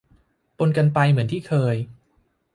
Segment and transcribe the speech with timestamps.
[0.57, 1.75] ปนกันไปเหมือนที่เคย